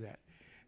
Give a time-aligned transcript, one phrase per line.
[0.00, 0.18] that.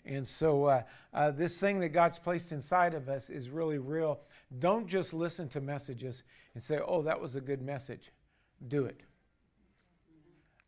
[0.04, 4.21] And so, uh, uh, this thing that God's placed inside of us is really real.
[4.58, 6.23] Don't just listen to messages
[6.54, 8.11] and say, oh, that was a good message.
[8.69, 9.01] Do it.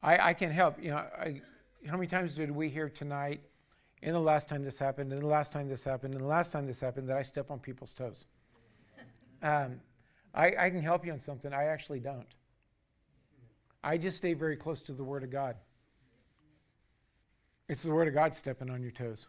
[0.03, 0.83] I, I can help.
[0.83, 1.41] You know, I,
[1.87, 3.41] how many times did we hear tonight,
[4.03, 6.53] and the last time this happened, and the last time this happened, and the last
[6.53, 8.27] time this happened, that I step on people's toes?
[9.43, 9.81] Um,
[10.35, 11.53] I, I can help you on something.
[11.53, 12.27] I actually don't.
[13.83, 15.57] I just stay very close to the Word of God.
[17.71, 19.29] It's the Word of God stepping on your toes.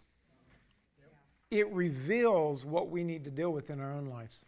[1.51, 4.43] It reveals what we need to deal with in our own lives.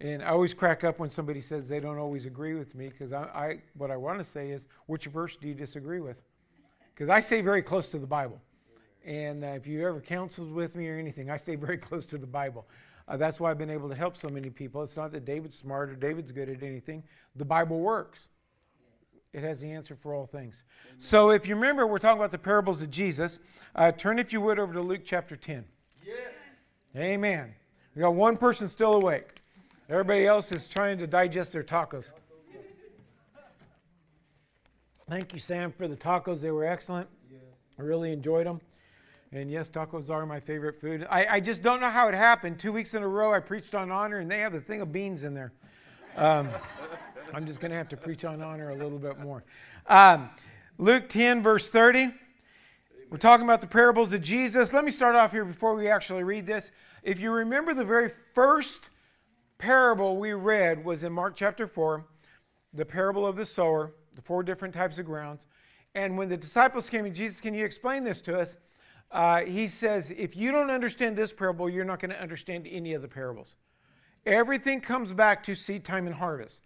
[0.00, 3.12] And I always crack up when somebody says they don't always agree with me because
[3.12, 6.18] I, I, what I want to say is, which verse do you disagree with?
[6.94, 8.40] Because I stay very close to the Bible.
[9.04, 12.16] And uh, if you ever counseled with me or anything, I stay very close to
[12.16, 12.64] the Bible.
[13.08, 14.84] Uh, that's why I've been able to help so many people.
[14.84, 17.02] It's not that David's smart or David's good at anything.
[17.34, 18.28] The Bible works.
[19.32, 20.62] It has the answer for all things.
[20.86, 21.00] Amen.
[21.00, 23.38] So, if you remember, we're talking about the parables of Jesus.
[23.74, 25.64] Uh, turn, if you would, over to Luke chapter 10.
[26.04, 26.16] Yes.
[26.96, 27.54] Amen.
[27.94, 29.42] We got one person still awake.
[29.90, 32.04] Everybody else is trying to digest their tacos.
[35.08, 36.40] Thank you, Sam, for the tacos.
[36.40, 37.08] They were excellent.
[37.30, 37.40] Yes.
[37.78, 38.60] I really enjoyed them.
[39.32, 41.06] And yes, tacos are my favorite food.
[41.10, 42.58] I, I, just don't know how it happened.
[42.58, 44.90] Two weeks in a row, I preached on honor, and they have the thing of
[44.90, 45.52] beans in there.
[46.16, 46.48] Um,
[47.34, 49.44] I'm just going to have to preach on honor a little bit more.
[49.86, 50.30] Um,
[50.78, 52.12] Luke 10, verse 30.
[53.10, 54.72] We're talking about the parables of Jesus.
[54.72, 56.70] Let me start off here before we actually read this.
[57.02, 58.88] If you remember, the very first
[59.58, 62.04] parable we read was in Mark chapter 4,
[62.74, 65.46] the parable of the sower, the four different types of grounds.
[65.94, 68.56] And when the disciples came to Jesus, can you explain this to us?
[69.10, 72.94] Uh, he says, if you don't understand this parable, you're not going to understand any
[72.94, 73.56] of the parables.
[74.26, 76.60] Everything comes back to seed time and harvest.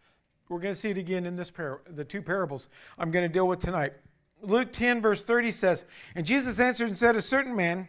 [0.52, 3.32] We're going to see it again in this par- the two parables I'm going to
[3.32, 3.94] deal with tonight.
[4.42, 7.88] Luke 10, verse 30 says, And Jesus answered and said, A certain man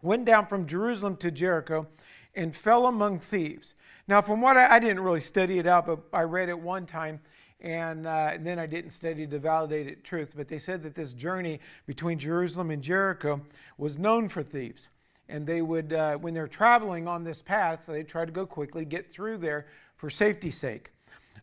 [0.00, 1.88] went down from Jerusalem to Jericho
[2.36, 3.74] and fell among thieves.
[4.06, 6.86] Now, from what I, I didn't really study it out, but I read it one
[6.86, 7.18] time,
[7.58, 10.34] and, uh, and then I didn't study to validate it truth.
[10.36, 13.40] But they said that this journey between Jerusalem and Jericho
[13.76, 14.90] was known for thieves.
[15.28, 18.84] And they would, uh, when they're traveling on this path, they try to go quickly,
[18.84, 19.66] get through there
[19.96, 20.92] for safety's sake.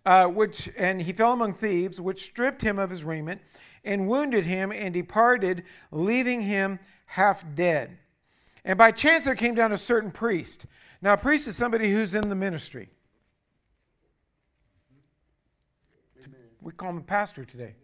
[0.06, 3.42] Uh, which and he fell among thieves, which stripped him of his raiment
[3.84, 7.98] and wounded him and departed, leaving him half dead.
[8.64, 10.68] And by chance there came down a certain priest
[11.06, 12.90] now, a priest is somebody who's in the ministry.
[16.18, 16.40] Amen.
[16.62, 17.76] We call him a pastor today.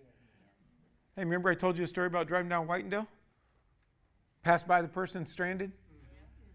[1.16, 3.06] Hey, remember I told you a story about driving down Whitendale?
[4.42, 5.72] Passed by the person stranded,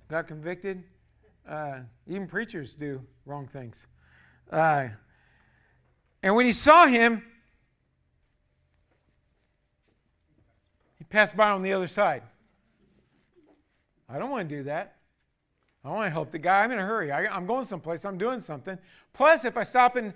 [0.09, 0.83] got convicted.
[1.49, 3.87] Uh, even preachers do wrong things.
[4.51, 4.89] Uh,
[6.27, 7.23] and when he saw him,
[10.99, 12.25] he passed by on the other side.
[14.09, 14.97] I don't want to do that.
[15.85, 16.65] I want to help the guy.
[16.65, 17.13] I'm in a hurry.
[17.13, 18.05] I, am going someplace.
[18.05, 18.77] I'm doing something.
[19.13, 20.13] Plus, if I stop and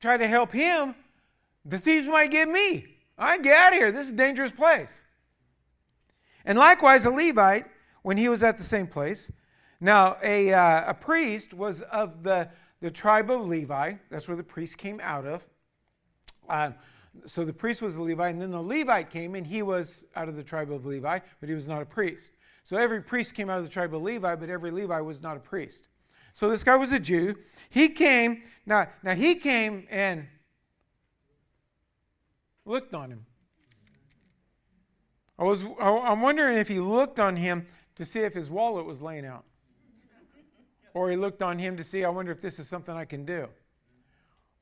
[0.00, 0.94] try to help him,
[1.66, 2.86] the thieves might get me.
[3.18, 3.92] I get out of here.
[3.92, 5.02] This is a dangerous place.
[6.46, 7.66] And likewise, a Levite,
[8.00, 9.30] when he was at the same place.
[9.80, 12.48] Now, a, uh, a priest was of the,
[12.80, 13.94] the tribe of Levi.
[14.10, 15.46] That's where the priest came out of.
[16.48, 16.70] Uh,
[17.26, 20.28] so the priest was a Levite, and then the Levite came, and he was out
[20.28, 22.30] of the tribe of Levi, but he was not a priest.
[22.64, 25.36] So every priest came out of the tribe of Levi, but every Levi was not
[25.36, 25.88] a priest.
[26.34, 27.36] So this guy was a Jew.
[27.70, 30.26] He came, now, now he came and
[32.64, 33.24] looked on him.
[35.38, 37.66] I was I'm wondering if he looked on him
[37.96, 39.44] to see if his wallet was laying out.
[40.96, 43.26] Or he looked on him to see, I wonder if this is something I can
[43.26, 43.48] do.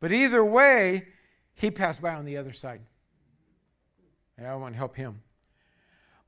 [0.01, 1.07] But either way,
[1.55, 2.81] he passed by on the other side.
[4.37, 5.23] And I want to help him.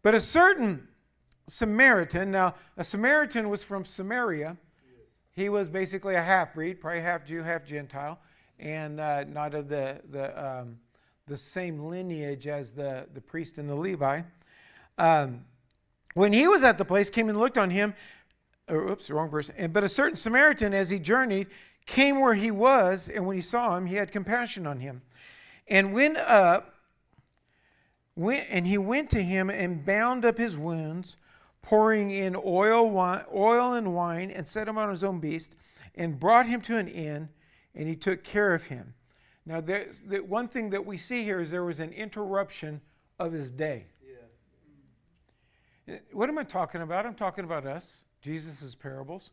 [0.05, 0.87] But a certain
[1.49, 2.31] Samaritan.
[2.31, 4.56] Now, a Samaritan was from Samaria.
[5.33, 8.21] He was basically a half breed, probably half Jew, half Gentile,
[8.61, 10.77] and uh, not of the, the, um,
[11.27, 14.22] the same lineage as the, the priest and the Levi.
[14.99, 15.47] Um,
[16.15, 17.92] when he was at the place, came and looked on him.
[18.68, 19.51] Or, oops, wrong verse.
[19.57, 21.47] And, but a certain Samaritan, as he journeyed,
[21.86, 25.03] came where he was, and when he saw him, he had compassion on him,
[25.68, 26.72] and went up.
[28.18, 31.18] Went, and he went to him and bound up his wounds
[31.60, 35.54] pouring in oil, wine, oil and wine, and set him on his own beast,
[35.95, 37.28] and brought him to an inn,
[37.74, 38.95] and he took care of him.
[39.45, 42.80] Now, there's, the one thing that we see here is there was an interruption
[43.19, 43.84] of his day.
[45.86, 45.98] Yeah.
[46.12, 47.04] What am I talking about?
[47.04, 49.30] I'm talking about us, Jesus' parables.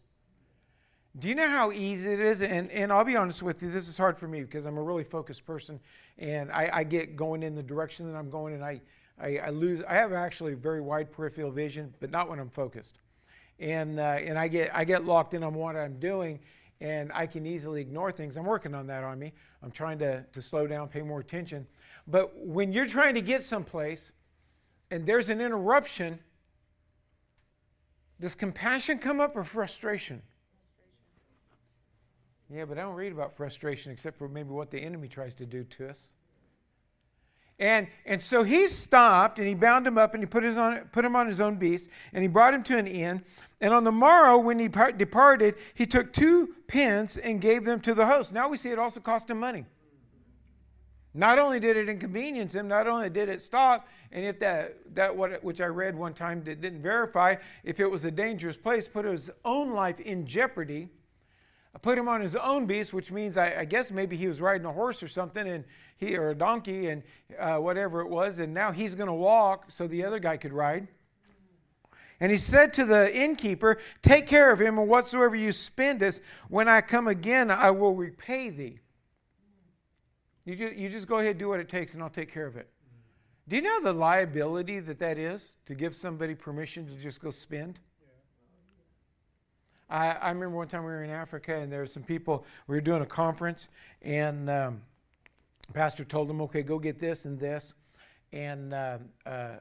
[1.19, 2.41] Do you know how easy it is?
[2.41, 4.81] And, and I'll be honest with you, this is hard for me because I'm a
[4.81, 5.79] really focused person
[6.17, 8.81] and I, I get going in the direction that I'm going and I,
[9.21, 9.83] I, I lose.
[9.87, 12.99] I have actually very wide peripheral vision, but not when I'm focused.
[13.59, 16.39] And uh, and I get I get locked in on what I'm doing,
[16.81, 18.35] and I can easily ignore things.
[18.35, 19.33] I'm working on that on me.
[19.61, 21.67] I'm trying to to slow down, pay more attention.
[22.07, 24.11] But when you're trying to get someplace,
[24.89, 26.19] and there's an interruption,
[28.23, 30.21] does compassion come up or frustration?
[32.49, 35.45] Yeah, but I don't read about frustration except for maybe what the enemy tries to
[35.45, 36.07] do to us.
[37.59, 40.87] And, and so he stopped and he bound him up and he put, his on,
[40.93, 43.23] put him on his own beast and he brought him to an inn.
[43.59, 47.93] And on the morrow, when he departed, he took two pence and gave them to
[47.93, 48.31] the host.
[48.31, 49.65] Now we see it also cost him money.
[51.13, 55.15] Not only did it inconvenience him, not only did it stop, and if that, that
[55.15, 59.05] what, which I read one time didn't verify, if it was a dangerous place, put
[59.05, 60.89] his own life in jeopardy
[61.75, 64.39] I put him on his own beast, which means I, I, guess maybe he was
[64.39, 65.63] riding a horse or something, and
[65.97, 67.01] he or a donkey, and
[67.39, 70.53] uh, whatever it was, and now he's going to walk so the other guy could
[70.53, 70.87] ride.
[72.19, 76.69] And he said to the innkeeper, Take care of him, and whatsoever you spendest, when
[76.69, 78.79] I come again, I will repay thee.
[80.45, 82.45] You just, you just go ahead and do what it takes, and I'll take care
[82.45, 82.67] of it.
[83.47, 87.31] Do you know the liability that that is to give somebody permission to just go
[87.31, 87.79] spend?
[89.89, 92.75] I, I remember one time we were in Africa and there were some people, we
[92.75, 93.67] were doing a conference,
[94.01, 94.81] and um,
[95.73, 97.73] pastor told them, okay, go get this and this.
[98.31, 99.55] And uh, uh,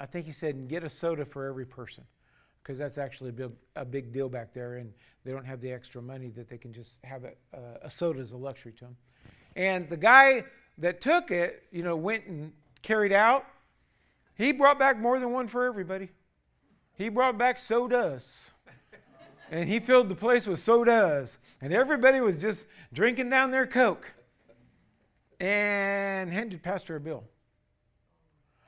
[0.00, 2.04] I think he said, get a soda for every person
[2.62, 4.92] because that's actually a big, a big deal back there, and
[5.24, 7.32] they don't have the extra money that they can just have a,
[7.82, 8.96] a soda as a luxury to them.
[9.56, 10.44] And the guy
[10.78, 13.44] that took it, you know, went and carried out.
[14.36, 16.10] He brought back more than one for everybody.
[16.96, 18.28] He brought back sodas
[19.50, 24.12] and he filled the place with sodas, and everybody was just drinking down their Coke
[25.38, 27.24] and handed Pastor a bill.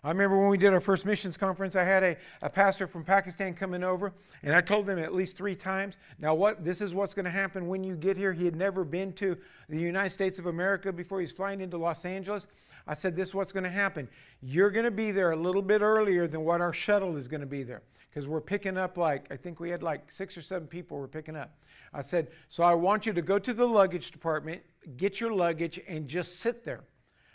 [0.05, 3.05] I remember when we did our first missions conference, I had a, a pastor from
[3.05, 4.13] Pakistan coming over,
[4.45, 7.31] and I told him at least three times, now what this is what's going to
[7.31, 8.33] happen when you get here.
[8.33, 9.37] He had never been to
[9.69, 12.47] the United States of America before he's flying into Los Angeles.
[12.87, 14.09] I said, This is what's going to happen.
[14.41, 17.41] You're going to be there a little bit earlier than what our shuttle is going
[17.41, 20.43] to be there because we're picking up like, I think we had like six or
[20.43, 21.53] seven people we're picking up.
[21.93, 24.63] I said, So I want you to go to the luggage department,
[24.97, 26.85] get your luggage, and just sit there.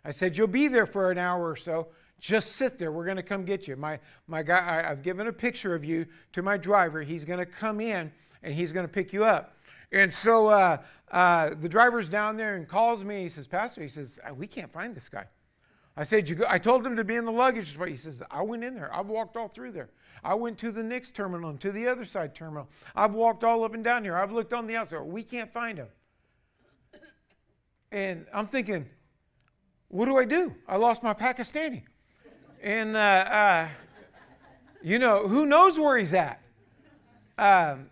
[0.06, 1.88] I said, You'll be there for an hour or so.
[2.24, 2.94] Just sit there.
[2.94, 3.76] We're going to come get you.
[3.76, 7.02] My, my guy, I, I've given a picture of you to my driver.
[7.02, 8.10] He's going to come in
[8.44, 9.58] and he's going to pick you up.
[9.92, 10.78] And so uh,
[11.12, 13.24] uh, the driver's down there and calls me.
[13.24, 15.26] He says, Pastor, he says, we can't find this guy.
[15.98, 16.46] I said, you go?
[16.48, 17.78] I told him to be in the luggage.
[17.86, 18.90] He says, I went in there.
[18.96, 19.90] I've walked all through there.
[20.24, 22.70] I went to the next terminal and to the other side terminal.
[22.96, 24.16] I've walked all up and down here.
[24.16, 25.02] I've looked on the outside.
[25.02, 25.88] We can't find him.
[27.92, 28.86] And I'm thinking,
[29.90, 30.56] what do I do?
[30.70, 31.84] I lost my Pakistani.
[32.64, 33.70] And, uh, uh,
[34.82, 36.40] you know, who knows where he's at?
[37.38, 37.90] Um,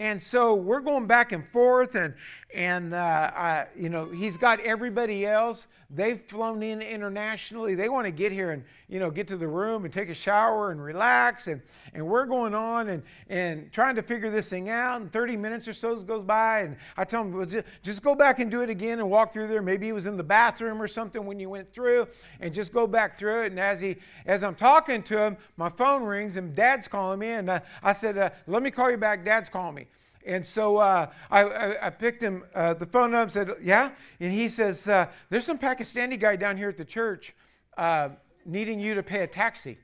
[0.00, 2.14] and so we're going back and forth, and,
[2.54, 5.66] and uh, you know he's got everybody else.
[5.92, 7.74] They've flown in internationally.
[7.74, 10.14] They want to get here and you know get to the room and take a
[10.14, 11.60] shower and relax and,
[11.94, 15.00] and we're going on and, and trying to figure this thing out.
[15.00, 18.14] And 30 minutes or so goes by and i tell him well, just, just go
[18.14, 19.62] back and do it again and walk through there.
[19.62, 22.06] Maybe he was in the bathroom or something when you went through
[22.40, 23.46] and just go back through it.
[23.46, 27.28] And as he as i'm talking to him my phone rings and dad's calling me
[27.28, 29.24] and uh, i said uh, let me call you back.
[29.24, 29.86] Dad's calling me
[30.26, 33.90] and so uh, I, I, I, picked him uh, the phone up said, Yeah.
[34.18, 37.34] And he says, uh, There's some Pakistani guy down here at the church
[37.78, 38.10] uh,
[38.44, 39.78] needing you to pay a taxi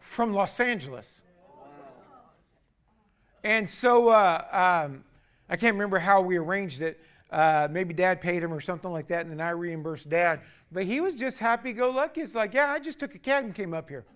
[0.00, 1.06] from Los Angeles.
[3.44, 5.04] And so uh, um,
[5.48, 7.00] I can't remember how we arranged it.
[7.30, 10.40] Uh, maybe dad paid him or something like that, and then I reimbursed dad.
[10.72, 12.22] But he was just happy go lucky.
[12.22, 14.06] It's like, Yeah, I just took a cab and came up here.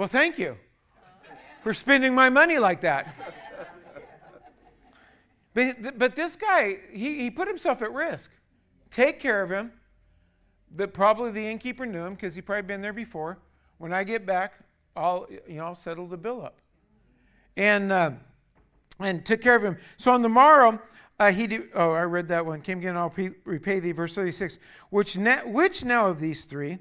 [0.00, 0.56] Well, thank you
[1.62, 3.14] for spending my money like that.
[5.52, 8.30] But, but this guy, he, he put himself at risk.
[8.90, 9.72] Take care of him.
[10.74, 13.40] But probably the innkeeper knew him because he'd probably been there before.
[13.76, 14.54] When I get back,
[14.96, 16.56] I'll, you know, I'll settle the bill up.
[17.58, 18.12] And, uh,
[19.00, 19.76] and took care of him.
[19.98, 20.80] So on the morrow,
[21.18, 22.62] uh, he did, oh, I read that one.
[22.62, 23.12] Came again, I'll
[23.44, 23.92] repay thee.
[23.92, 24.56] Verse 36.
[24.88, 26.78] Which, which now of these three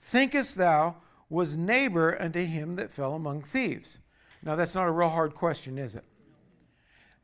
[0.00, 0.96] thinkest thou
[1.32, 3.96] was neighbor unto him that fell among thieves?
[4.42, 6.04] Now, that's not a real hard question, is it?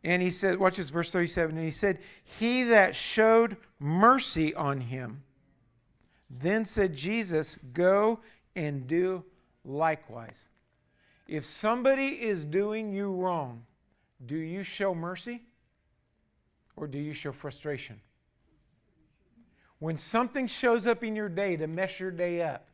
[0.02, 1.56] And he said, watch this, verse 37.
[1.56, 1.98] And he said,
[2.38, 5.22] He that showed mercy on him.
[6.30, 8.20] Then said Jesus, Go
[8.56, 9.24] and do
[9.62, 10.38] likewise.
[11.26, 13.62] If somebody is doing you wrong,
[14.24, 15.42] do you show mercy
[16.76, 18.00] or do you show frustration?
[19.80, 22.67] When something shows up in your day to mess your day up,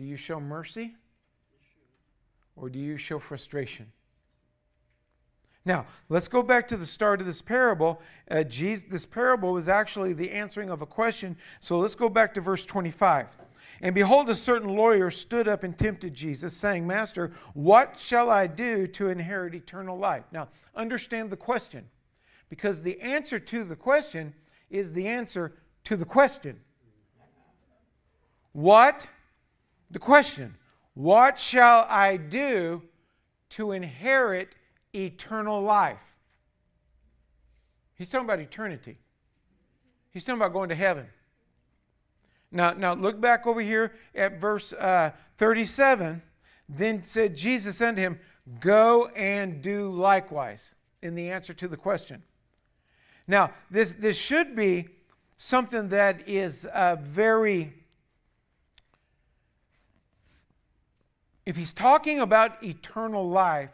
[0.00, 0.94] do you show mercy
[2.56, 3.86] or do you show frustration?
[5.66, 8.00] Now, let's go back to the start of this parable.
[8.30, 11.36] Uh, Jesus, this parable was actually the answering of a question.
[11.60, 13.36] So let's go back to verse 25.
[13.82, 18.46] And behold, a certain lawyer stood up and tempted Jesus, saying, Master, what shall I
[18.46, 20.24] do to inherit eternal life?
[20.32, 21.84] Now, understand the question,
[22.48, 24.32] because the answer to the question
[24.70, 26.58] is the answer to the question.
[28.52, 29.06] What?
[29.90, 30.56] The question.
[30.94, 32.82] What shall I do
[33.50, 34.54] to inherit
[34.94, 35.98] eternal life?
[37.94, 38.98] He's talking about eternity.
[40.10, 41.06] He's talking about going to heaven.
[42.50, 46.22] Now, now look back over here at verse uh, 37.
[46.68, 48.18] Then said Jesus unto him,
[48.58, 52.22] Go and do likewise, in the answer to the question.
[53.26, 54.88] Now, this, this should be
[55.38, 57.72] something that is uh, very,
[61.50, 63.70] if he's talking about eternal life,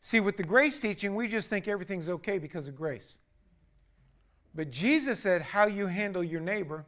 [0.00, 3.18] see, with the grace teaching, we just think everything's okay because of grace.
[4.54, 6.84] But Jesus said, How you handle your neighbor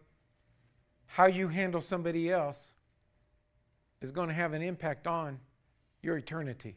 [1.12, 2.56] how you handle somebody else
[4.00, 5.38] is going to have an impact on
[6.00, 6.74] your eternity.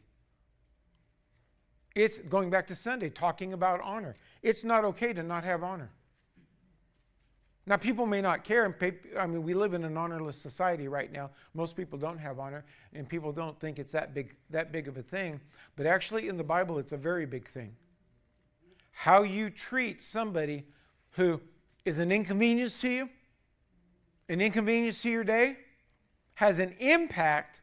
[1.94, 4.14] It's going back to Sunday, talking about honor.
[4.42, 5.90] It's not okay to not have honor.
[7.68, 8.76] Now, people may not care.
[9.18, 11.30] I mean, we live in an honorless society right now.
[11.52, 14.96] Most people don't have honor, and people don't think it's that big, that big of
[14.96, 15.40] a thing.
[15.74, 17.74] But actually, in the Bible, it's a very big thing.
[18.92, 20.64] How you treat somebody
[21.10, 21.40] who
[21.84, 23.08] is an inconvenience to you,
[24.28, 25.56] an inconvenience to your day
[26.34, 27.60] has an impact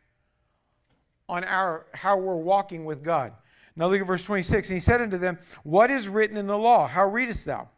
[1.30, 3.34] on our how we're walking with God.
[3.76, 4.70] Now look at verse 26.
[4.70, 6.88] And he said unto them, What is written in the law?
[6.88, 7.70] How readest thou?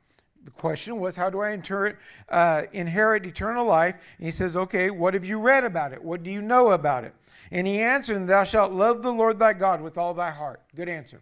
[0.45, 1.97] The question was, How do I inter-
[2.29, 3.95] uh, inherit eternal life?
[4.17, 6.03] And he says, Okay, what have you read about it?
[6.03, 7.13] What do you know about it?
[7.51, 10.61] And he answered, Thou shalt love the Lord thy God with all thy heart.
[10.75, 11.21] Good answer.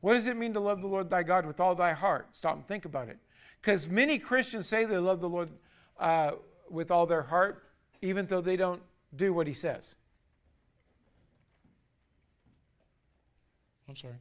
[0.00, 2.28] What does it mean to love the Lord thy God with all thy heart?
[2.32, 3.18] Stop and think about it.
[3.60, 5.50] Because many Christians say they love the Lord
[5.98, 6.32] uh,
[6.70, 7.64] with all their heart,
[8.00, 8.80] even though they don't
[9.14, 9.82] do what he says.
[13.88, 14.14] I'm sorry.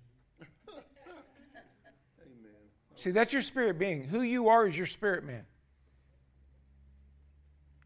[2.98, 4.04] See, that's your spirit being.
[4.04, 5.46] Who you are is your spirit man.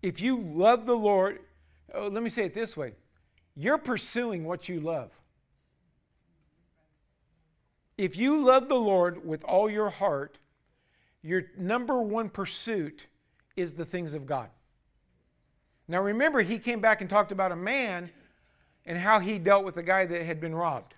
[0.02, 1.40] If you love the Lord,
[1.94, 2.94] oh, let me say it this way
[3.56, 5.12] you're pursuing what you love.
[7.98, 10.38] If you love the Lord with all your heart,
[11.22, 13.06] your number one pursuit
[13.56, 14.50] is the things of God.
[15.88, 18.10] Now remember, he came back and talked about a man
[18.86, 20.96] and how he dealt with a guy that had been robbed.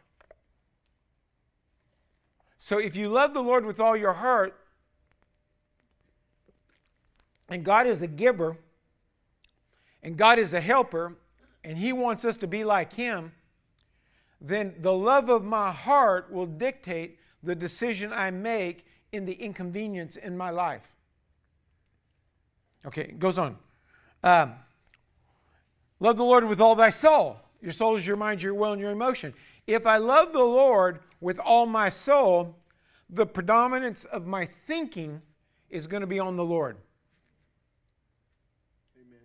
[2.63, 4.57] So if you love the Lord with all your heart,
[7.49, 8.55] and God is a giver,
[10.01, 11.13] and God is a helper,
[11.65, 13.33] and He wants us to be like Him,
[14.39, 20.15] then the love of my heart will dictate the decision I make in the inconvenience
[20.15, 20.87] in my life.
[22.85, 23.57] Okay, it goes on.
[24.23, 24.53] Um,
[25.99, 27.35] love the Lord with all thy soul.
[27.61, 29.33] Your soul is your mind, your will, and your emotion.
[29.67, 32.55] If I love the Lord with all my soul,
[33.09, 35.21] the predominance of my thinking
[35.69, 36.77] is going to be on the Lord.
[38.99, 39.19] Amen.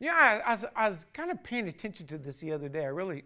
[0.00, 2.84] Yeah, I, I, was, I was kind of paying attention to this the other day.
[2.84, 3.24] I really,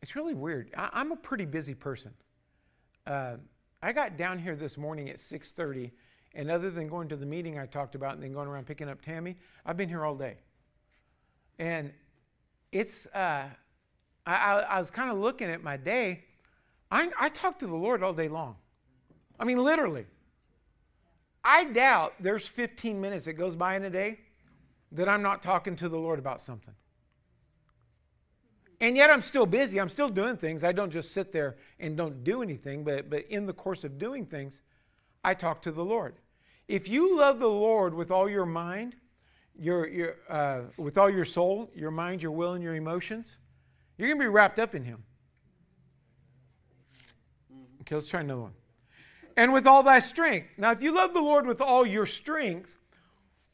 [0.00, 0.70] it's really weird.
[0.76, 2.12] I, am a pretty busy person.
[3.06, 3.36] Uh,
[3.82, 5.90] I got down here this morning at 6:30
[6.34, 8.88] and other than going to the meeting I talked about and then going around picking
[8.88, 10.36] up Tammy, I've been here all day.
[11.58, 11.92] And
[12.72, 13.44] it's, uh,
[14.26, 16.24] I, I, was kind of looking at my day.
[16.90, 18.56] I, I talk to the Lord all day long.
[19.38, 20.06] I mean, literally.
[21.44, 24.20] I doubt there's 15 minutes that goes by in a day
[24.92, 26.74] that I'm not talking to the Lord about something.
[28.80, 29.80] And yet I'm still busy.
[29.80, 30.64] I'm still doing things.
[30.64, 33.98] I don't just sit there and don't do anything, but, but in the course of
[33.98, 34.62] doing things,
[35.22, 36.16] I talk to the Lord.
[36.68, 38.96] If you love the Lord with all your mind,
[39.58, 43.36] your, your, uh, with all your soul, your mind, your will, and your emotions,
[43.96, 45.02] you're going to be wrapped up in Him.
[47.82, 48.52] Okay, let's try another one.
[49.36, 50.48] And with all thy strength.
[50.58, 52.70] Now, if you love the Lord with all your strength,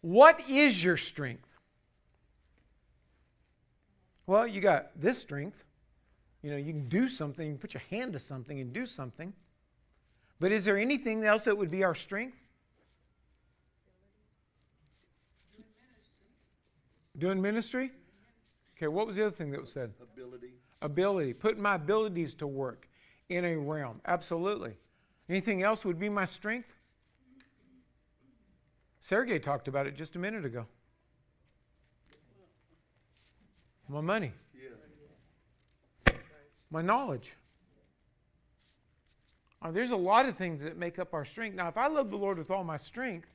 [0.00, 1.48] what is your strength?
[4.26, 5.64] Well, you got this strength.
[6.42, 8.86] You know, you can do something, you can put your hand to something and do
[8.86, 9.32] something.
[10.40, 12.36] But is there anything else that would be our strength?
[17.18, 17.90] Doing ministry?
[18.76, 19.92] Okay, what was the other thing that was said?
[20.00, 20.52] Ability.
[20.80, 21.32] Ability.
[21.34, 22.88] Putting my abilities to work
[23.28, 24.00] in a realm.
[24.06, 24.74] Absolutely.
[25.28, 26.74] Anything else would be my strength?
[29.00, 30.66] Sergey talked about it just a minute ago.
[33.88, 34.32] My money.
[34.54, 36.12] Yeah.
[36.70, 37.32] My knowledge.
[39.60, 41.56] Uh, there's a lot of things that make up our strength.
[41.56, 43.28] Now, if I love the Lord with all my strength,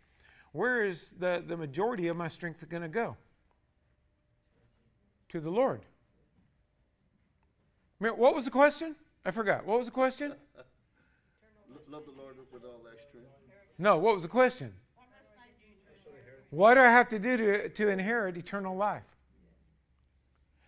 [0.54, 3.18] where is the, the majority of my strength going to go?
[5.34, 5.82] To the Lord.
[7.98, 8.96] What was the question?
[9.26, 9.66] I forgot.
[9.66, 10.36] What was the question?
[11.90, 13.28] Love the Lord with all that strength.
[13.80, 14.74] No, what was the question?
[16.52, 19.02] What do I have to do to, to inherit eternal life?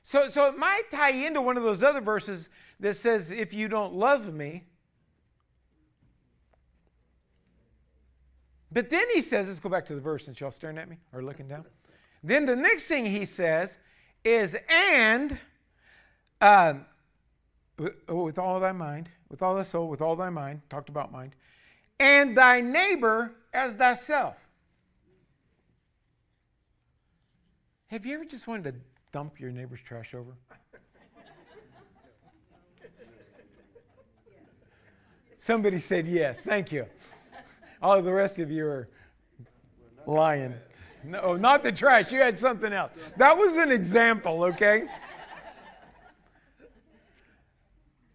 [0.02, 3.68] So, so it might tie into one of those other verses that says, If you
[3.68, 4.64] don't love me.
[8.72, 10.98] But then he says, Let's go back to the verse since y'all staring at me
[11.14, 11.66] or looking down.
[12.24, 13.78] Then the next thing he says
[14.26, 15.38] is, And
[16.42, 16.74] uh,
[17.78, 21.34] with all thy mind, with all thy soul, with all thy mind, talked about mind,
[22.00, 24.36] and thy neighbor as thyself.
[27.88, 28.80] Have you ever just wanted to
[29.12, 30.34] dump your neighbor's trash over?
[35.38, 36.40] Somebody said yes.
[36.42, 36.88] Thank you.
[37.82, 38.90] All the rest of you are
[40.08, 40.56] lying.
[41.06, 42.12] No, not the trash.
[42.12, 42.92] You had something else.
[43.18, 44.86] That was an example, okay?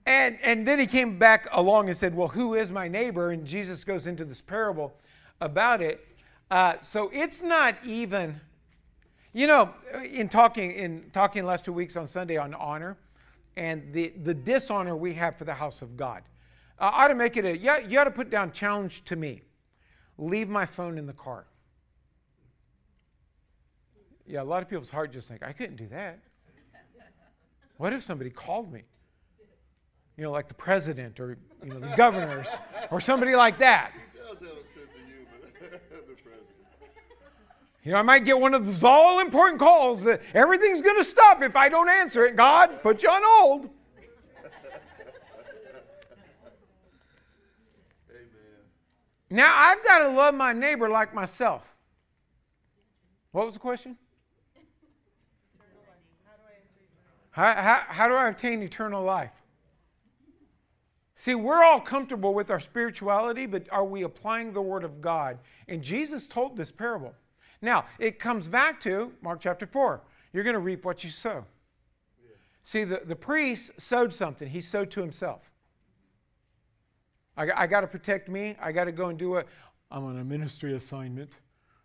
[0.07, 3.31] And, and then he came back along and said, Well, who is my neighbor?
[3.31, 4.95] And Jesus goes into this parable
[5.41, 6.07] about it.
[6.51, 8.41] Uh, so it's not even,
[9.33, 9.71] you know,
[10.11, 12.97] in talking in talking last two weeks on Sunday on honor
[13.57, 16.23] and the, the dishonor we have for the house of God.
[16.79, 19.17] Uh, I ought to make it a, you, you ought to put down challenge to
[19.17, 19.43] me.
[20.19, 21.47] Leave my phone in the car.
[24.31, 26.21] Yeah, a lot of people's heart just think, I couldn't do that.
[27.79, 28.83] What if somebody called me?
[30.21, 32.47] you know, like the president or you know the governors
[32.91, 33.93] or somebody like that.
[37.83, 41.05] You know, I might get one of those all important calls that everything's going to
[41.05, 42.37] stop if I don't answer it.
[42.37, 43.71] God, put you on hold.
[49.31, 51.63] Now, I've got to love my neighbor like myself.
[53.33, 53.97] What was the question?
[57.41, 59.31] How, how, how do I obtain eternal life?
[61.15, 65.39] See, we're all comfortable with our spirituality, but are we applying the Word of God?
[65.67, 67.15] And Jesus told this parable.
[67.63, 70.03] Now, it comes back to Mark chapter 4.
[70.35, 71.47] You're going to reap what you sow.
[72.23, 72.33] Yeah.
[72.63, 75.51] See, the, the priest sowed something, he sowed to himself.
[77.39, 78.55] I, I got to protect me.
[78.61, 79.49] I got to go and do it.
[79.91, 81.33] I'm on a ministry assignment,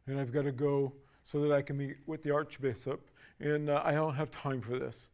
[0.07, 0.91] and I've got to go
[1.23, 3.07] so that I can meet with the archbishop,
[3.39, 5.07] and uh, I don't have time for this.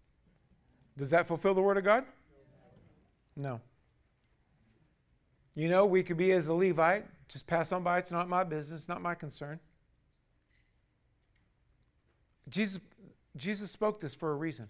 [0.97, 2.06] Does that fulfill the Word of God?
[3.36, 3.62] No.
[5.56, 8.43] You know, we could be as a Levite, just pass on by, it's not my
[8.43, 9.60] business, not my concern.
[12.49, 12.80] Jesus,
[13.36, 14.67] Jesus spoke this for a reason.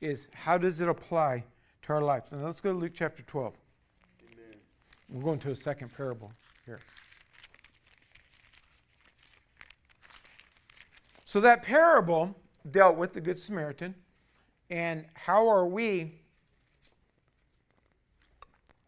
[0.00, 1.44] Is how does it apply
[1.82, 2.32] to our lives?
[2.32, 3.54] And let's go to Luke chapter 12.
[4.32, 4.58] Amen.
[5.10, 6.32] We're going to a second parable
[6.64, 6.80] here.
[11.24, 12.34] So that parable
[12.70, 13.94] dealt with the Good Samaritan,
[14.70, 16.20] and how are we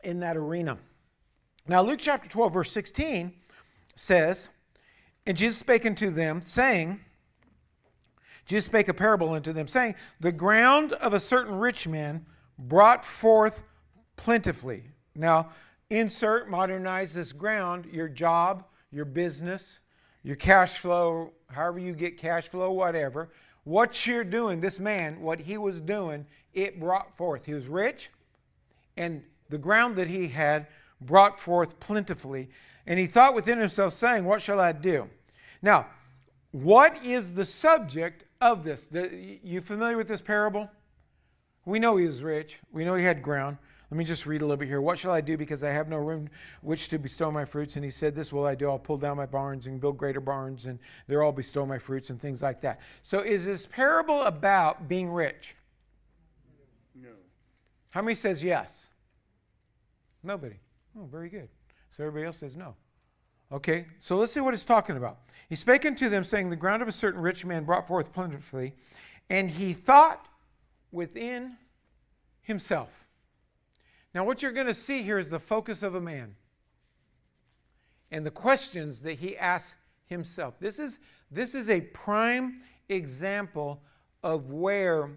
[0.03, 0.79] in that arena.
[1.67, 3.33] Now, Luke chapter 12, verse 16
[3.95, 4.49] says,
[5.27, 7.01] And Jesus spake unto them, saying,
[8.47, 12.27] Jesus spake a parable unto them, saying, The ground of a certain rich man
[12.59, 13.63] brought forth
[14.17, 14.85] plentifully.
[15.15, 15.51] Now,
[15.91, 19.79] insert, modernize this ground, your job, your business,
[20.23, 23.31] your cash flow, however you get cash flow, whatever.
[23.71, 27.45] What you're doing, this man, what he was doing, it brought forth.
[27.47, 28.11] He was rich,
[28.97, 30.67] and the ground that he had
[31.01, 32.51] brought forth plentifully.
[32.85, 35.09] And he thought within himself, saying, What shall I do?
[35.63, 35.87] Now,
[36.51, 38.89] what is the subject of this?
[39.45, 40.69] You familiar with this parable?
[41.65, 42.59] We know he was rich.
[42.73, 43.57] We know he had ground.
[43.91, 44.81] Let me just read a little bit here.
[44.81, 46.29] What shall I do because I have no room
[46.63, 47.75] which to bestow my fruits?
[47.75, 48.71] And he said, This will I do.
[48.71, 52.11] I'll pull down my barns and build greater barns, and there I'll bestow my fruits
[52.11, 52.81] and things like that.
[53.03, 55.57] So, is this parable about being rich?
[56.95, 57.09] No.
[57.91, 58.73] How many says yes?
[60.23, 60.57] Nobody.
[60.99, 61.49] Oh, very good.
[61.91, 62.75] So everybody else says no.
[63.53, 65.19] Okay, so let's see what it's talking about.
[65.49, 68.75] He spake unto them, saying, The ground of a certain rich man brought forth plentifully,
[69.29, 70.27] and he thought
[70.93, 71.57] within
[72.43, 72.91] himself.
[74.15, 76.35] Now, what you're going to see here is the focus of a man
[78.11, 79.73] and the questions that he asks
[80.07, 80.55] himself.
[80.59, 80.99] This is,
[81.31, 83.81] this is a prime example
[84.23, 85.11] of where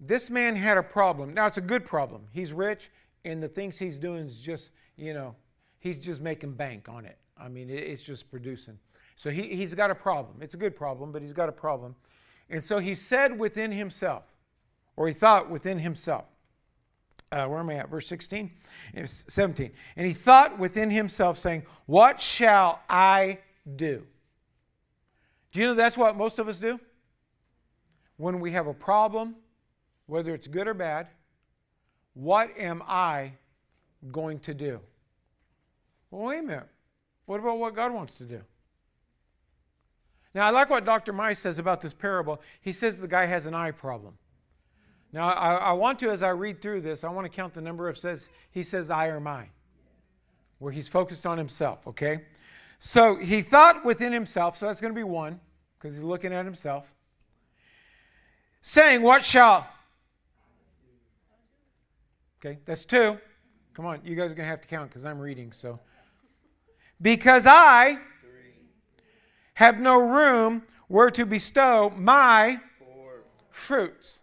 [0.00, 1.34] this man had a problem.
[1.34, 2.22] Now, it's a good problem.
[2.32, 2.90] He's rich,
[3.24, 5.34] and the things he's doing is just, you know,
[5.80, 7.18] he's just making bank on it.
[7.36, 8.78] I mean, it's just producing.
[9.16, 10.38] So he, he's got a problem.
[10.40, 11.94] It's a good problem, but he's got a problem.
[12.50, 14.24] And so he said within himself,
[14.96, 16.24] or he thought within himself,
[17.32, 17.90] uh, where am I at?
[17.90, 18.50] Verse 16?
[19.06, 19.70] 17.
[19.96, 23.38] And he thought within himself, saying, What shall I
[23.76, 24.06] do?
[25.52, 26.78] Do you know that's what most of us do?
[28.16, 29.36] When we have a problem,
[30.06, 31.08] whether it's good or bad,
[32.14, 33.32] what am I
[34.12, 34.80] going to do?
[36.10, 36.68] Well, wait a minute.
[37.26, 38.40] What about what God wants to do?
[40.34, 41.12] Now, I like what Dr.
[41.12, 42.40] Mice says about this parable.
[42.60, 44.18] He says the guy has an eye problem.
[45.14, 47.60] Now, I, I, want to, as I read through this, I want to count the
[47.60, 49.48] number of says he says I or mine,
[50.58, 52.22] where he's focused on himself, okay?
[52.80, 55.38] So he thought within himself, so that's going to be one,
[55.78, 56.92] because he's looking at himself,
[58.60, 59.68] saying, What shall.
[62.44, 63.16] Okay, that's two.
[63.74, 65.78] Come on, you guys are going to have to count because I'm reading, so.
[67.00, 68.00] Because I
[69.54, 72.60] have no room where to bestow my
[73.52, 74.18] fruits.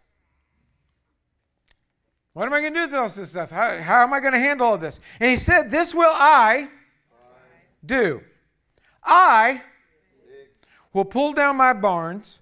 [2.34, 3.52] What am I going to do with all this stuff?
[3.52, 5.00] How, how am I going to handle all this?
[5.20, 6.70] And he said, This will I
[7.86, 8.22] do.
[9.04, 9.62] I
[10.94, 12.40] will pull down my barns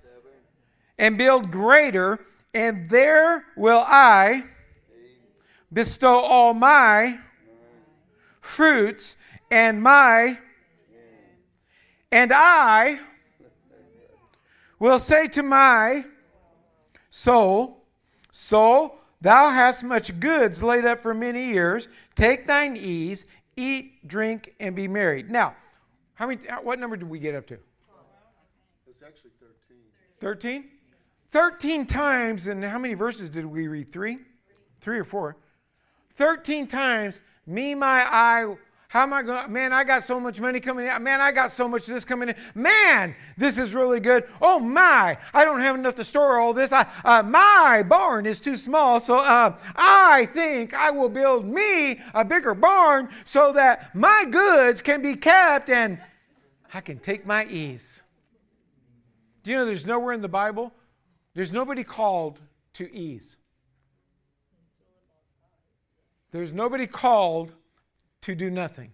[0.98, 2.20] and build greater,
[2.54, 4.44] and there will I
[5.72, 7.20] bestow all my
[8.42, 9.16] fruits
[9.52, 10.38] and my
[12.12, 13.00] and I
[14.80, 16.06] will say to my
[17.12, 17.84] soul,
[18.32, 21.88] Soul, thou hast much goods laid up for many years.
[22.16, 25.24] Take thine ease, eat, drink, and be merry.
[25.24, 25.56] Now,
[26.14, 26.42] how many?
[26.62, 27.58] What number did we get up to?
[28.88, 29.78] It's actually 13.
[30.20, 30.66] 13?
[31.32, 33.92] 13 times, and how many verses did we read?
[33.92, 34.20] Three?
[34.82, 35.38] Three or four?
[36.16, 38.56] 13 times, me, my eye,
[38.90, 39.54] how am I going?
[39.54, 41.04] Man, I got so much money coming in.
[41.04, 42.36] Man, I got so much this coming in.
[42.56, 44.24] Man, this is really good.
[44.42, 46.72] Oh my, I don't have enough to store all this.
[46.72, 52.02] I, uh, my barn is too small, so uh, I think I will build me
[52.16, 56.00] a bigger barn so that my goods can be kept and
[56.74, 58.02] I can take my ease.
[59.44, 60.74] Do you know there's nowhere in the Bible,
[61.36, 62.40] there's nobody called
[62.74, 63.36] to ease.
[66.32, 67.54] There's nobody called
[68.22, 68.92] to do nothing.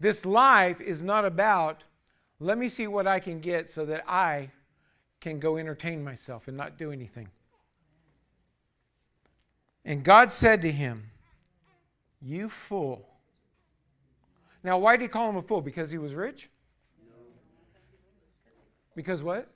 [0.00, 1.84] This life is not about,
[2.40, 4.50] let me see what I can get so that I
[5.20, 7.28] can go entertain myself and not do anything.
[9.84, 11.10] And God said to him,
[12.20, 13.06] You fool.
[14.64, 15.60] Now, why did he call him a fool?
[15.60, 16.48] Because he was rich?
[18.94, 19.48] Because what?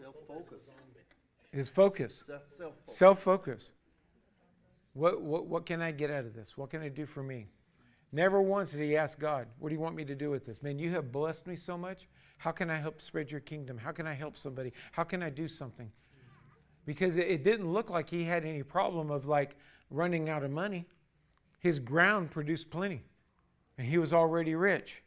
[0.00, 0.58] Self focus.
[1.52, 2.24] His focus.
[2.86, 3.70] Self focus.
[4.94, 6.56] What, what, what can I get out of this?
[6.56, 7.48] What can I do for me?
[8.12, 10.62] Never once did he ask God, What do you want me to do with this?
[10.62, 12.08] Man, you have blessed me so much.
[12.38, 13.76] How can I help spread your kingdom?
[13.76, 14.72] How can I help somebody?
[14.92, 15.90] How can I do something?
[16.86, 19.56] Because it, it didn't look like he had any problem of like
[19.90, 20.86] running out of money.
[21.58, 23.02] His ground produced plenty,
[23.78, 25.02] and he was already rich.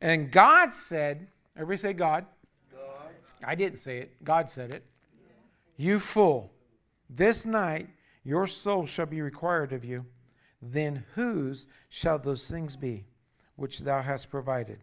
[0.00, 2.26] And God said, Everybody say God.
[2.72, 2.80] God.
[3.44, 4.24] I didn't say it.
[4.24, 4.84] God said it.
[5.76, 6.50] You fool.
[7.08, 7.88] This night
[8.24, 10.04] your soul shall be required of you.
[10.60, 13.04] Then whose shall those things be
[13.56, 14.78] which thou hast provided?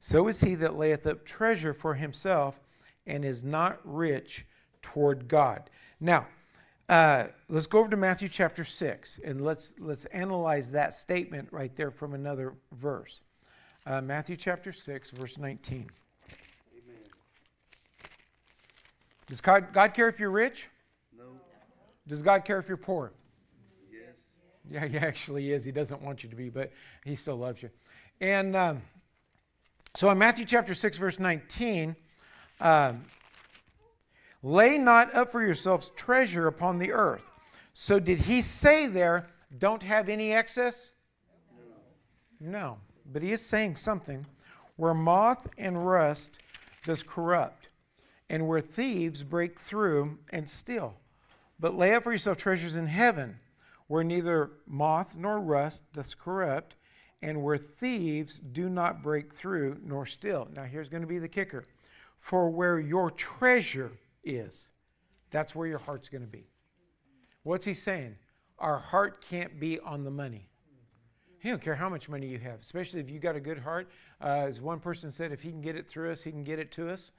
[0.00, 2.60] So is he that layeth up treasure for himself
[3.06, 4.44] and is not rich
[4.82, 5.70] toward God.
[6.00, 6.26] Now,
[6.88, 11.74] uh, let's go over to Matthew chapter 6 and let's, let's analyze that statement right
[11.76, 13.20] there from another verse.
[13.86, 15.90] Uh, Matthew chapter 6, verse 19.
[16.72, 16.96] Amen.
[19.26, 20.68] Does God, God care if you're rich?
[22.08, 23.12] Does God care if you're poor?
[23.90, 24.02] Yes.
[24.70, 25.64] Yeah, he actually is.
[25.64, 26.72] He doesn't want you to be, but
[27.04, 27.70] he still loves you.
[28.20, 28.82] And um,
[29.94, 31.96] so in Matthew chapter 6, verse 19,
[32.60, 33.04] um,
[34.42, 37.24] lay not up for yourselves treasure upon the earth.
[37.74, 39.26] So did he say there,
[39.58, 40.90] don't have any excess?
[42.40, 42.50] No.
[42.50, 42.78] no.
[43.12, 44.24] But he is saying something
[44.76, 46.30] where moth and rust
[46.84, 47.68] does corrupt,
[48.28, 50.94] and where thieves break through and steal.
[51.58, 53.38] But lay up for yourself treasures in heaven,
[53.86, 56.74] where neither moth nor rust doth corrupt,
[57.22, 60.48] and where thieves do not break through nor steal.
[60.54, 61.64] Now, here's going to be the kicker.
[62.18, 63.92] For where your treasure
[64.22, 64.68] is,
[65.30, 66.46] that's where your heart's going to be.
[67.42, 68.16] What's he saying?
[68.58, 70.48] Our heart can't be on the money.
[71.38, 73.88] He don't care how much money you have, especially if you got a good heart.
[74.20, 76.58] Uh, as one person said, if he can get it through us, he can get
[76.58, 77.12] it to us.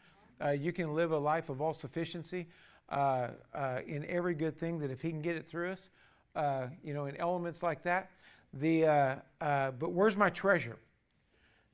[0.44, 2.48] Uh, you can live a life of all sufficiency
[2.90, 5.90] uh, uh, in every good thing that if He can get it through us,
[6.36, 8.12] uh, you know, in elements like that.
[8.54, 10.78] The uh, uh, but where's my treasure?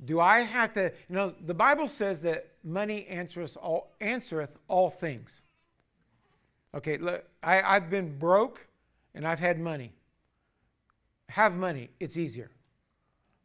[0.05, 4.89] Do I have to, you know, the Bible says that money answereth all, answereth all
[4.89, 5.41] things.
[6.75, 8.65] Okay, look, I, I've been broke
[9.13, 9.93] and I've had money.
[11.29, 12.51] Have money, it's easier.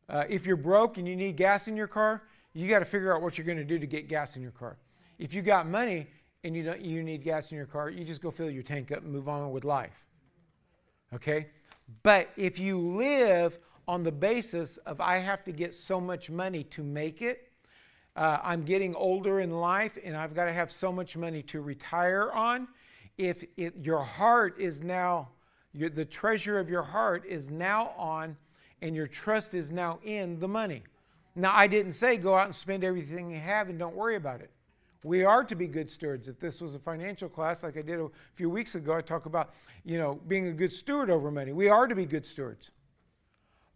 [0.08, 2.22] Uh, if you're broke and you need gas in your car,
[2.54, 4.50] you got to figure out what you're going to do to get gas in your
[4.52, 4.78] car.
[5.18, 6.08] If you got money
[6.44, 8.92] and you don't, you need gas in your car, you just go fill your tank
[8.92, 10.04] up and move on with life.
[11.14, 11.46] Okay?
[12.02, 16.64] But if you live on the basis of I have to get so much money
[16.64, 17.50] to make it,
[18.16, 21.60] uh, I'm getting older in life and I've got to have so much money to
[21.60, 22.68] retire on.
[23.16, 25.28] If it, your heart is now,
[25.72, 28.36] your, the treasure of your heart is now on,
[28.80, 30.84] and your trust is now in the money.
[31.34, 34.40] Now, I didn't say go out and spend everything you have and don't worry about
[34.40, 34.50] it.
[35.04, 36.26] We are to be good stewards.
[36.26, 39.26] If this was a financial class, like I did a few weeks ago, I talk
[39.26, 41.52] about, you know, being a good steward over money.
[41.52, 42.70] We are to be good stewards.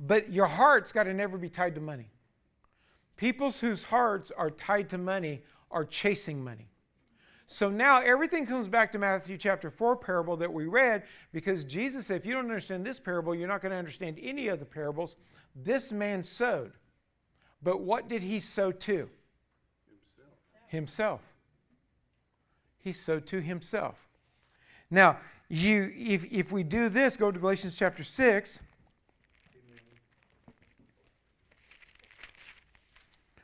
[0.01, 2.11] But your heart's got to never be tied to money.
[3.17, 6.69] People's whose hearts are tied to money are chasing money.
[7.47, 12.07] So now everything comes back to Matthew chapter 4 parable that we read because Jesus
[12.07, 14.65] said, if you don't understand this parable, you're not going to understand any of the
[14.65, 15.17] parables.
[15.55, 16.73] This man sowed.
[17.63, 19.09] But what did he sow to?
[20.73, 21.21] Himself.
[22.79, 23.95] He sowed to himself.
[24.91, 25.19] Now,
[25.51, 28.59] you, if, if we do this, go to Galatians chapter 6.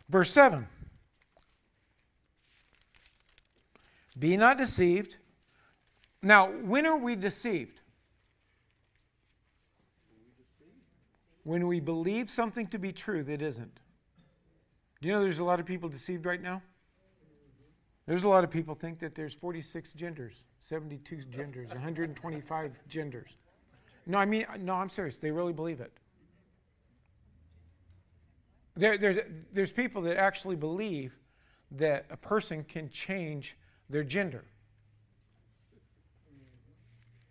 [0.09, 0.67] Verse 7.
[4.19, 5.17] Be not deceived.
[6.23, 7.79] Now, when are we deceived?
[11.45, 13.81] When we believe something to be true that isn't.
[15.03, 16.63] Do you know there's a lot of people deceived right now?
[18.09, 20.33] There's a lot of people think that there's 46 genders,
[20.67, 23.29] 72 genders, 125 genders.
[24.07, 25.19] No, I mean, no, I'm serious.
[25.19, 25.93] They really believe it.
[28.77, 29.19] There, there's,
[29.53, 31.13] there's people that actually believe
[31.73, 33.59] that a person can change
[33.91, 34.47] their gender.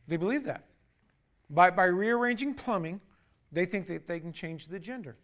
[0.07, 0.65] They believe that.
[1.49, 3.01] By, by rearranging plumbing,
[3.51, 5.15] they think that they can change the gender.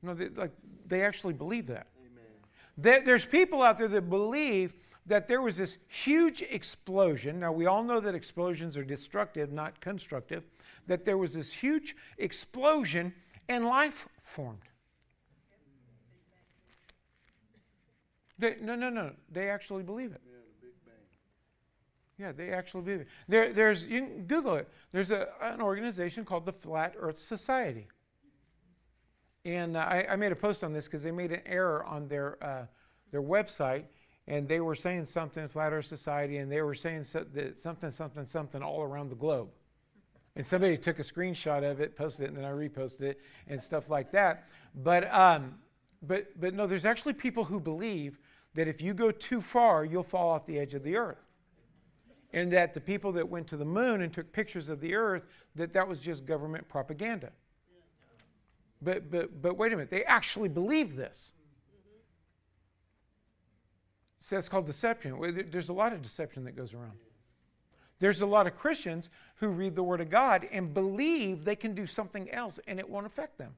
[0.00, 0.52] No, they, like,
[0.86, 1.88] they actually believe that.
[2.76, 4.74] There, there's people out there that believe
[5.06, 7.38] that there was this huge explosion.
[7.38, 10.44] Now, we all know that explosions are destructive, not constructive.
[10.86, 13.14] That there was this huge explosion
[13.48, 14.62] and life formed.
[18.38, 19.12] They, no, no, no.
[19.30, 20.20] They actually believe it.
[20.26, 20.94] Yeah, the Big Bang.
[22.18, 23.08] Yeah, they actually believe it.
[23.28, 24.68] There, there's, you can Google it.
[24.90, 27.86] There's a, an organization called the Flat Earth Society.
[29.44, 32.08] And uh, I, I, made a post on this because they made an error on
[32.08, 32.66] their, uh,
[33.10, 33.84] their website.
[34.26, 37.26] And they were saying something, Flat Earth Society, and they were saying so,
[37.60, 39.48] something, something, something all around the globe.
[40.34, 43.60] And somebody took a screenshot of it, posted it, and then I reposted it, and
[43.60, 44.44] stuff like that.
[44.74, 45.56] But, um,
[46.02, 48.18] but, but no, there's actually people who believe
[48.54, 51.18] that if you go too far, you'll fall off the edge of the earth.
[52.32, 55.22] And that the people that went to the moon and took pictures of the earth,
[55.54, 57.30] that that was just government propaganda.
[58.84, 61.30] But, but, but wait a minute, they actually believe this.
[64.28, 65.18] So that's called deception.
[65.50, 66.98] There's a lot of deception that goes around.
[68.00, 71.74] There's a lot of Christians who read the Word of God and believe they can
[71.74, 73.54] do something else and it won't affect them.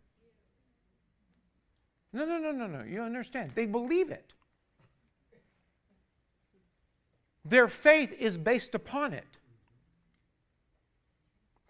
[2.12, 2.82] No, no, no, no, no.
[2.82, 3.52] You understand.
[3.54, 4.32] They believe it.
[7.44, 9.35] Their faith is based upon it.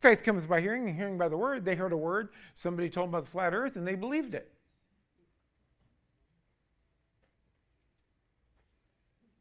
[0.07, 1.65] Faith cometh by hearing, and hearing by the word.
[1.65, 4.53] They heard a word, somebody told them about the flat earth, and they believed it.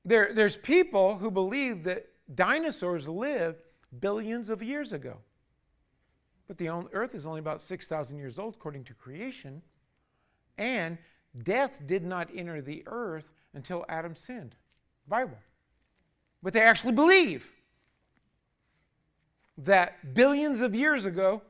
[0.04, 3.60] There, there's people who believe that dinosaurs lived
[4.00, 5.18] billions of years ago.
[6.48, 9.62] But the earth is only about 6,000 years old according to creation.
[10.58, 10.98] And
[11.44, 14.56] death did not enter the earth until Adam sinned.
[15.08, 15.38] Bible
[16.46, 17.52] but they actually believe
[19.60, 21.42] that billions of years ago,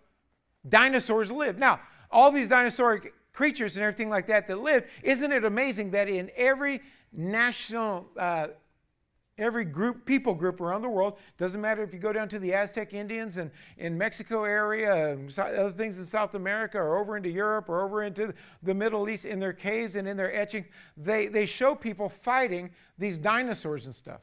[0.67, 1.59] dinosaurs lived.
[1.59, 1.79] Now,
[2.11, 6.31] all these dinosauric creatures and everything like that that lived, isn't it amazing that in
[6.35, 8.47] every national, uh,
[9.37, 12.53] every group, people group around the world, doesn't matter if you go down to the
[12.53, 17.67] Aztec Indians and in Mexico area, other things in South America, or over into Europe,
[17.67, 20.65] or over into the Middle East, in their caves and in their etching,
[20.95, 24.21] they, they show people fighting these dinosaurs and stuff.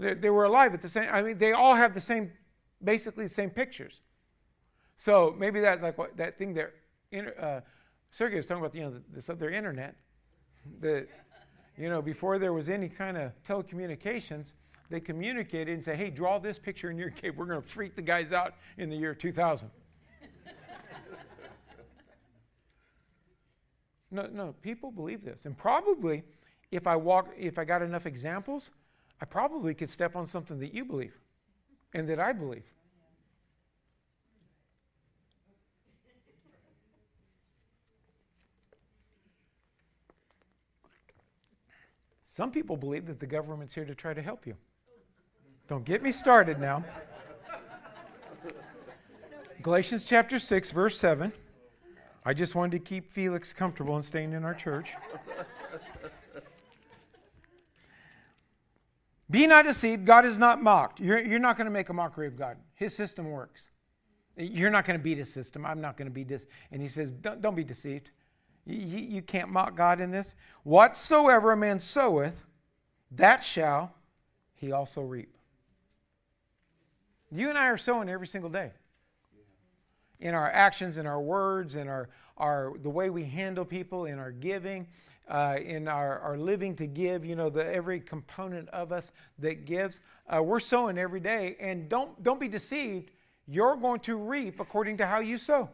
[0.00, 1.08] They, they were alive at the same.
[1.12, 2.32] I mean, they all have the same,
[2.82, 4.00] basically the same pictures.
[4.96, 6.72] So maybe that like what that thing there.
[7.38, 7.60] Uh,
[8.10, 9.94] Sergey was talking about you know this other internet.
[10.82, 11.08] That
[11.78, 14.52] you know before there was any kind of telecommunications,
[14.90, 17.38] they communicated and say, "Hey, draw this picture in your cave.
[17.38, 19.70] We're going to freak the guys out in the year 2000."
[24.12, 25.46] No, no, people believe this.
[25.46, 26.24] And probably
[26.72, 28.70] if I walk if I got enough examples,
[29.20, 31.14] I probably could step on something that you believe
[31.92, 32.64] and that I believe.
[42.32, 44.54] Some people believe that the government's here to try to help you.
[45.68, 46.84] Don't get me started now.
[49.62, 51.32] Galatians chapter 6, verse 7.
[52.24, 54.94] I just wanted to keep Felix comfortable and staying in our church.
[59.30, 60.98] Be not deceived, God is not mocked.
[60.98, 62.56] You're, you're not going to make a mockery of God.
[62.74, 63.68] His system works.
[64.36, 65.64] You're not going to beat his system.
[65.64, 66.46] I'm not going to beat this.
[66.72, 68.10] And he says, Don't, don't be deceived.
[68.66, 70.34] You, you can't mock God in this.
[70.64, 72.44] Whatsoever a man soweth,
[73.12, 73.92] that shall
[74.54, 75.34] he also reap.
[77.30, 78.72] You and I are sowing every single day.
[80.18, 84.18] In our actions, in our words, in our, our the way we handle people, in
[84.18, 84.86] our giving,
[85.30, 89.64] uh, in our, our living to give, you know, the every component of us that
[89.64, 90.00] gives.
[90.28, 91.56] Uh, we're sowing every day.
[91.60, 93.12] And don't, don't be deceived.
[93.46, 95.70] You're going to reap according to how you sow.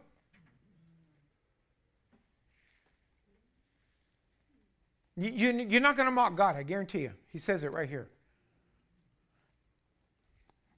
[5.16, 7.12] You, you, you're not going to mock God, I guarantee you.
[7.32, 8.08] He says it right here.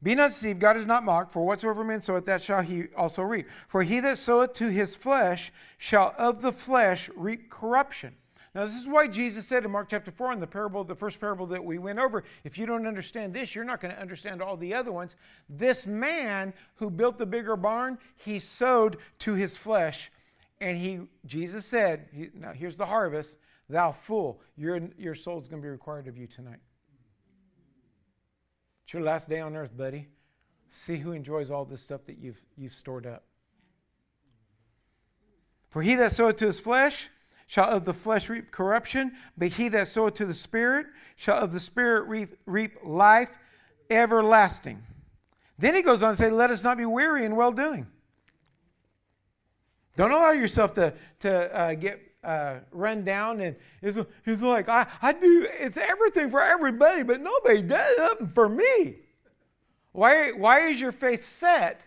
[0.01, 3.23] Be not deceived, God is not mocked, for whatsoever man soweth, that shall he also
[3.23, 3.49] reap.
[3.67, 8.15] For he that soweth to his flesh shall of the flesh reap corruption.
[8.55, 11.21] Now, this is why Jesus said in Mark chapter 4 in the parable, the first
[11.21, 14.41] parable that we went over, if you don't understand this, you're not going to understand
[14.41, 15.17] all the other ones.
[15.49, 20.11] This man who built the bigger barn, he sowed to his flesh.
[20.61, 23.37] And he, Jesus said, he, now here's the harvest,
[23.69, 26.61] thou fool, your, your soul's going to be required of you tonight.
[28.85, 30.09] It's your last day on earth, buddy.
[30.69, 33.25] See who enjoys all this stuff that you've, you've stored up.
[35.69, 37.11] For he that soweth to his flesh
[37.49, 41.51] shall of the flesh reap corruption, but he that soweth to the Spirit shall of
[41.51, 43.31] the Spirit reap, reap life
[43.91, 44.83] everlasting.
[45.59, 47.87] Then he goes on to say, Let us not be weary in well doing.
[49.97, 54.87] Don't allow yourself to, to uh, get uh, run down and it's, it's like, I,
[55.01, 58.97] I do it's everything for everybody, but nobody does nothing for me.
[59.93, 61.81] Why, why is your faith set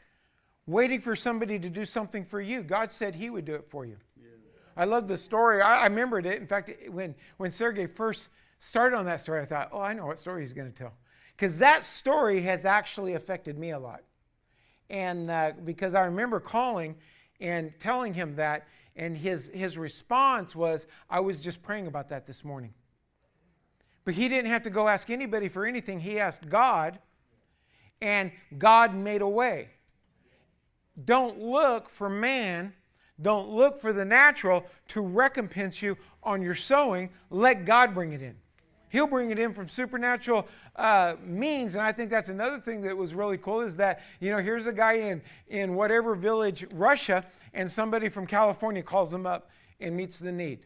[0.65, 2.63] waiting for somebody to do something for you?
[2.63, 3.97] God said he would do it for you.
[4.75, 5.62] I love the story.
[5.62, 6.39] I, I remembered it.
[6.41, 8.29] In fact, when, when Sergey first
[8.60, 10.93] started on that story, I thought, oh, I know what story he's going to tell.
[11.36, 14.01] Because that story has actually affected me a lot.
[14.89, 16.95] And uh, because I remember calling
[17.39, 22.27] and telling him that, and his, his response was, I was just praying about that
[22.27, 22.73] this morning.
[24.03, 25.99] But he didn't have to go ask anybody for anything.
[25.99, 26.99] He asked God,
[28.01, 29.69] and God made a way.
[31.05, 32.73] Don't look for man
[33.21, 37.10] don't look for the natural to recompense you on your sowing.
[37.29, 38.36] Let God bring it in.
[38.89, 41.75] He'll bring it in from supernatural uh, means.
[41.75, 44.65] And I think that's another thing that was really cool is that, you know, here's
[44.67, 49.95] a guy in, in whatever village, Russia, and somebody from California calls him up and
[49.95, 50.60] meets the need.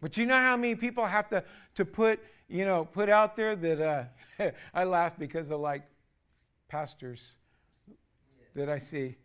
[0.00, 1.44] But you know how many people have to,
[1.76, 4.08] to put, you know, put out there that
[4.40, 5.82] uh, I laugh because of like
[6.68, 7.34] pastors
[8.54, 9.16] that I see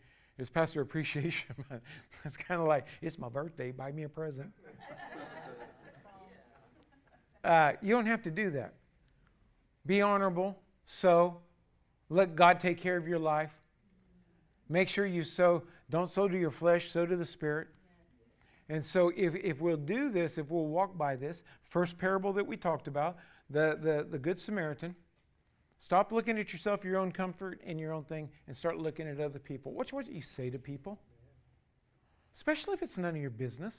[0.41, 1.84] it's Pastor Appreciation Month.
[2.25, 4.51] it's kind of like, it's my birthday, buy me a present.
[7.43, 8.73] uh, you don't have to do that.
[9.86, 11.38] Be honorable, sow,
[12.10, 13.51] let God take care of your life.
[14.67, 17.67] Make sure you sow, don't sow to your flesh, sow to the Spirit.
[18.67, 22.47] And so, if, if we'll do this, if we'll walk by this, first parable that
[22.47, 23.17] we talked about,
[23.49, 24.95] the, the, the Good Samaritan,
[25.82, 29.20] Stop looking at yourself, your own comfort, and your own thing, and start looking at
[29.20, 29.74] other people.
[29.74, 31.00] Watch what you say to people,
[32.36, 33.76] especially if it's none of your business.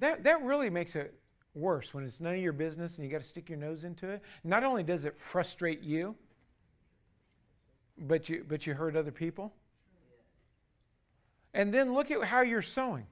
[0.00, 1.14] That, that really makes it
[1.54, 4.08] worse when it's none of your business and you got to stick your nose into
[4.08, 4.22] it.
[4.42, 6.16] Not only does it frustrate you,
[7.96, 9.52] but you, but you hurt other people.
[11.54, 13.06] And then look at how you're sowing.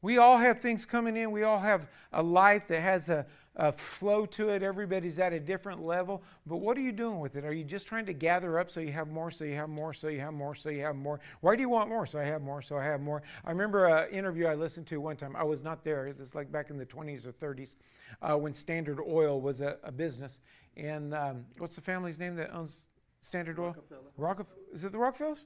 [0.00, 1.32] We all have things coming in.
[1.32, 3.26] We all have a life that has a,
[3.58, 4.62] a flow to it.
[4.62, 6.22] Everybody's at a different level.
[6.46, 7.44] But what are you doing with it?
[7.44, 9.92] Are you just trying to gather up so you have more, so you have more,
[9.92, 11.20] so you have more, so you have more?
[11.40, 12.06] Why do you want more?
[12.06, 13.22] So I have more, so I have more.
[13.44, 15.34] I remember an interview I listened to one time.
[15.36, 16.06] I was not there.
[16.06, 17.74] It was like back in the 20s or 30s
[18.22, 20.38] uh, when Standard Oil was a, a business.
[20.76, 22.82] And um, what's the family's name that owns
[23.22, 23.74] Standard Oil?
[23.76, 24.00] Rockefeller.
[24.16, 24.58] Rockefeller.
[24.72, 25.38] Is it the Rockefellers?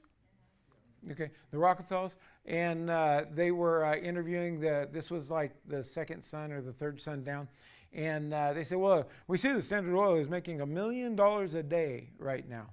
[1.11, 4.87] Okay, the Rockefellers, and uh, they were uh, interviewing the.
[4.91, 7.49] This was like the second son or the third son down,
[7.93, 11.53] and uh, they said, "Well, we see the Standard Oil is making a million dollars
[11.53, 12.69] a day right now."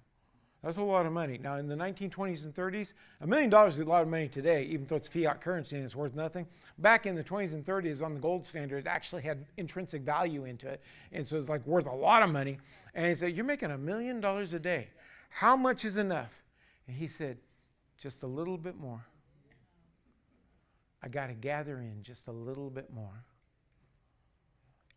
[0.63, 1.39] That's a lot of money.
[1.39, 2.93] Now, in the 1920s and 30s,
[3.23, 5.87] a million dollars is a lot of money today, even though it's fiat currency and
[5.87, 6.47] it's worth nothing.
[6.79, 10.45] Back in the 20s and 30s, on the gold standard, it actually had intrinsic value
[10.45, 10.83] into it.
[11.13, 12.59] And so it's like worth a lot of money.
[12.95, 14.89] And he said, You're making a million dollars a day.
[15.31, 16.43] How much is enough?
[16.87, 17.39] And he said,
[17.99, 19.07] Just a little bit more.
[21.03, 23.25] I got to gather in just a little bit more.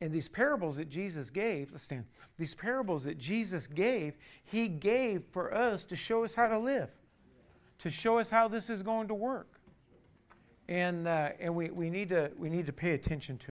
[0.04, 2.04] And these parables that Jesus gave, let's stand.
[2.38, 6.90] These parables that Jesus gave, he gave for us to show us how to live,
[7.80, 9.62] to show us how this is going to work.
[10.68, 13.53] And, uh, and we, we, need to, we need to pay attention to